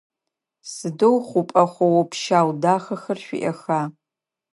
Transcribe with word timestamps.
Сыдэу 0.71 1.17
хъупӏэ 1.27 1.63
хъоу-пщау 1.73 2.49
дахэхэр 2.61 3.17
шъуиӏэха? 3.25 3.81